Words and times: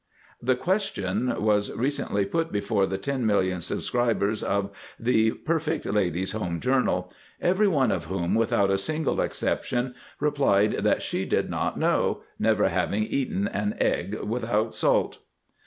(?)The 0.51 0.55
question 0.55 1.31
was 1.43 1.71
recently 1.73 2.25
put 2.25 2.51
before 2.51 2.87
the 2.87 2.97
Ten 2.97 3.23
Million 3.23 3.61
subscribers 3.61 4.41
of 4.41 4.71
The 4.99 5.29
Perfectlady's 5.29 6.31
Home 6.31 6.59
Journal, 6.59 7.13
every 7.39 7.67
one 7.67 7.91
of 7.91 8.05
whom, 8.05 8.33
without 8.33 8.71
a 8.71 8.79
single 8.79 9.21
exception, 9.21 9.93
replied 10.19 10.71
that 10.79 11.03
she 11.03 11.23
did 11.25 11.51
not 11.51 11.77
know—never 11.77 12.69
having 12.69 13.03
eaten 13.03 13.47
an 13.47 13.75
egg 13.79 14.15
without 14.23 14.73
salt. 14.73 15.19